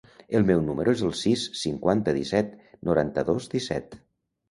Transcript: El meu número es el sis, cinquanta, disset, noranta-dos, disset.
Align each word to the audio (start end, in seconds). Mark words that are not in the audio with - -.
El 0.37 0.45
meu 0.45 0.63
número 0.69 0.93
es 0.97 1.03
el 1.09 1.13
sis, 1.19 1.45
cinquanta, 1.65 2.17
disset, 2.19 2.59
noranta-dos, 2.91 3.55
disset. 3.57 4.01